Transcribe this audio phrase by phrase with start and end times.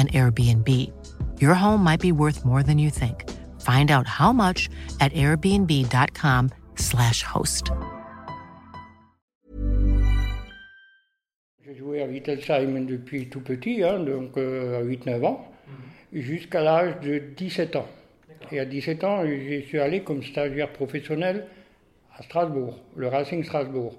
[0.00, 0.90] an Airbnb.
[1.40, 3.24] Your home might be worth more than you think.
[3.60, 4.68] Find out how much
[5.00, 7.72] at airbnb.com/slash host.
[11.64, 15.46] J'ai joué à Wittelsheim depuis tout petit, hein, donc euh, à 8-9 ans,
[16.12, 17.88] jusqu'à l'âge de 17 ans.
[18.50, 21.46] Et à 17 ans, je suis allé comme stagiaire professionnel
[22.16, 23.94] à Strasbourg, le Racing Strasbourg.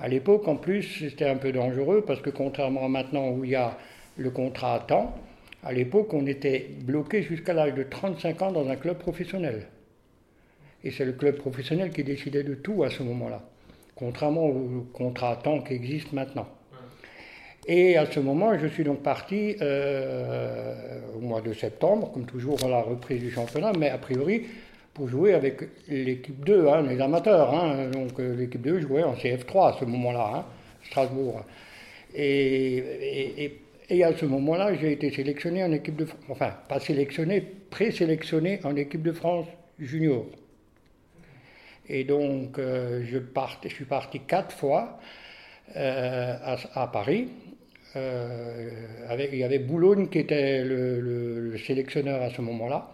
[0.00, 3.50] À l'époque, en plus, c'était un peu dangereux parce que contrairement à maintenant où il
[3.50, 3.78] y a
[4.16, 5.14] le contrat à temps,
[5.64, 9.66] à l'époque, on était bloqué jusqu'à l'âge de 35 ans dans un club professionnel.
[10.84, 13.42] Et c'est le club professionnel qui décidait de tout à ce moment-là,
[13.96, 16.46] contrairement au contrat à temps qui existe maintenant.
[17.66, 22.64] Et à ce moment, je suis donc parti euh, au mois de septembre, comme toujours
[22.64, 24.46] à la reprise du championnat, mais a priori
[24.94, 27.52] pour jouer avec l'équipe 2, hein, les amateurs.
[27.52, 27.90] Hein.
[27.90, 30.44] donc euh, l'équipe 2 jouait en CF3 à ce moment-là, hein,
[30.84, 31.44] Strasbourg.
[32.14, 33.58] et, et
[33.90, 38.76] à ce moment-là, j'ai été sélectionné en équipe de France, enfin, pas sélectionné, présélectionné en
[38.76, 39.46] équipe de France
[39.78, 40.26] junior.
[41.88, 43.18] Et donc, euh, je,
[43.68, 44.98] suis parti quatre fois
[45.76, 47.28] euh, à, Paris.
[47.96, 48.70] Euh,
[49.32, 52.90] il y avait Boulogne qui était le, sélectionneur à ce moment-là.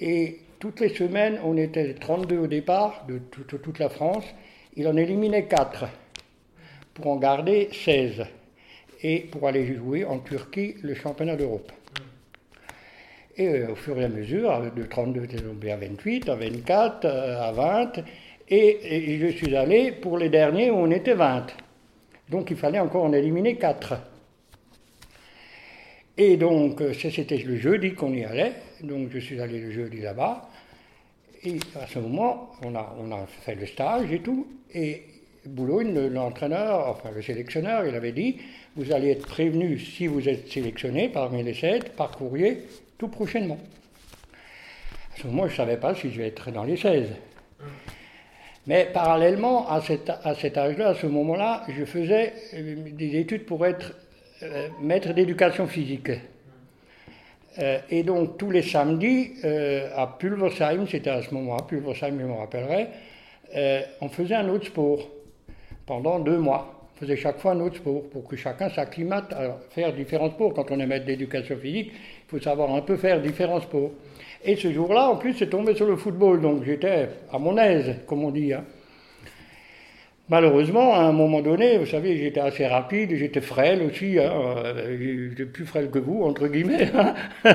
[0.00, 4.24] Et toutes les semaines, on était 32 au départ de toute la France.
[4.76, 5.86] Il en éliminait 4
[6.92, 8.26] pour en garder 16
[9.02, 11.72] et pour aller jouer en Turquie le championnat d'Europe.
[13.36, 15.28] Et euh, au fur et à mesure, de 32,
[15.70, 17.92] à 28, à 24, euh, à 20,
[18.50, 21.46] et, je suis allé pour les derniers où on était 20.
[22.30, 23.94] Donc il fallait encore en éliminer 4.
[26.16, 30.00] Et donc euh, c'était le jeudi qu'on y allait, donc je suis allé le jeudi
[30.00, 30.48] là-bas.
[31.44, 35.04] Et à ce moment, on a, on a fait le stage et tout, et
[35.46, 38.38] Boulogne, l'entraîneur, enfin le sélectionneur, il avait dit
[38.76, 42.62] vous allez être prévenu si vous êtes sélectionné parmi les sept par courrier
[42.96, 43.58] tout prochainement.
[45.14, 47.08] À ce moment, je ne savais pas si je vais être dans les 16.
[48.68, 50.08] Mais parallèlement à cet,
[50.56, 53.94] âge-là, à ce moment-là, je faisais euh, des études pour être
[54.42, 56.10] euh, maître d'éducation physique.
[57.58, 62.34] Euh, et donc tous les samedis, à Pulversheim, c'était à ce moment-là, Pulversheim, je me
[62.34, 62.88] rappellerai,
[64.00, 65.08] on faisait un autre sport
[65.88, 66.74] pendant deux mois.
[66.94, 70.52] On faisait chaque fois un autre sport pour que chacun s'acclimate à faire différents sports.
[70.52, 73.90] Quand on est maître d'éducation physique, il faut savoir un peu faire différents sports.
[74.44, 77.96] Et ce jour-là, en plus, c'est tombé sur le football, donc j'étais à mon aise,
[78.06, 78.52] comme on dit.
[78.52, 78.64] Hein.
[80.28, 85.30] Malheureusement, à un moment donné, vous savez, j'étais assez rapide, j'étais frêle aussi, hein, euh,
[85.30, 86.90] j'étais plus frêle que vous, entre guillemets.
[86.94, 87.14] Hein.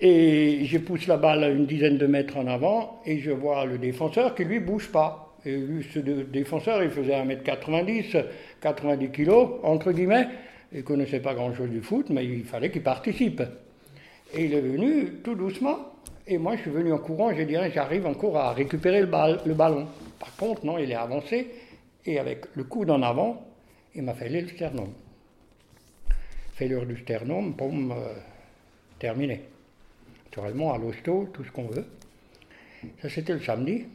[0.00, 3.64] et je pousse la balle à une dizaine de mètres en avant, et je vois
[3.64, 5.27] le défenseur qui lui bouge pas.
[5.48, 8.22] Et ce défenseur, il faisait 1m90,
[8.60, 9.30] 90 kg,
[9.62, 10.28] entre guillemets.
[10.72, 13.40] Il connaissait pas grand-chose du foot, mais il fallait qu'il participe.
[14.34, 15.78] Et il est venu tout doucement.
[16.26, 19.88] Et moi, je suis venu en courant, je dirais, j'arrive encore à récupérer le, ballon.
[20.20, 21.48] Par contre, non, il est avancé.
[22.04, 23.42] Et avec le coude en avant,
[23.94, 24.88] il m'a fait le sternum.
[26.56, 28.12] Fêlure du sternum, boum, euh,
[28.98, 29.40] terminé.
[30.26, 31.86] Naturellement, à l'hosto, tout ce qu'on veut.
[33.00, 33.86] Ça, c'était le samedi.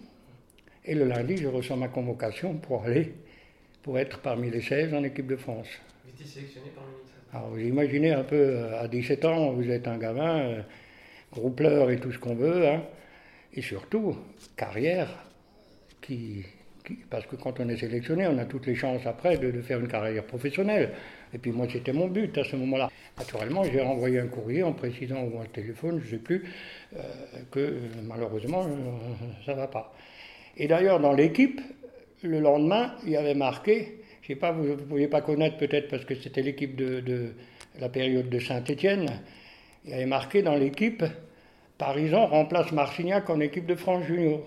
[0.85, 3.13] Et le lundi, je reçois ma convocation pour aller,
[3.83, 5.67] pour être parmi les 16 en équipe de France.
[6.03, 9.53] Vous étiez sélectionné parmi les 16 Alors vous imaginez un peu, euh, à 17 ans,
[9.53, 10.61] vous êtes un gamin, euh,
[11.31, 12.83] gros pleur et tout ce qu'on veut, hein,
[13.53, 14.17] et surtout,
[14.57, 15.07] carrière
[16.01, 16.43] qui,
[17.09, 19.87] Parce que quand on est sélectionné, on a toutes les chances après de, faire une
[19.87, 20.91] carrière professionnelle.
[21.33, 22.91] Et puis moi, c'était mon but à ce moment-là.
[23.17, 26.43] Naturellement, j'ai envoyé un courrier en précisant ou un téléphone, je ne sais plus,
[26.97, 26.99] euh,
[27.51, 28.67] que malheureusement,
[29.45, 29.93] ça ne va pas.
[30.57, 31.61] Et d'ailleurs, dans l'équipe,
[32.21, 35.89] le lendemain, il y avait marqué, je sais pas, vous ne pouviez pas connaître peut-être
[35.89, 37.33] parce que c'était l'équipe de,
[37.79, 39.07] la période de Saint-Étienne,
[39.85, 41.03] il y avait marqué dans l'équipe,
[41.77, 44.41] Parisan remplace Marcignac en équipe de France junior.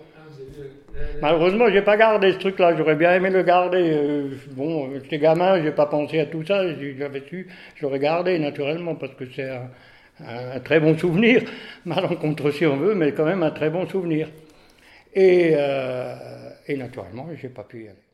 [1.21, 2.75] Malheureusement, je n'ai pas gardé ce truc-là.
[2.77, 3.83] J'aurais bien aimé le garder.
[3.83, 6.63] Euh, bon, j'étais gamin, j'ai pas pensé à tout ça.
[6.99, 9.69] J'avais su, j'aurais gardé naturellement parce que c'est un,
[10.27, 11.43] un, très bon souvenir.
[11.85, 14.29] Malencontreux si on veut, mais quand même un très bon souvenir.
[15.17, 18.06] Et, euh, et naturellement, je n'ai pas pu y aller.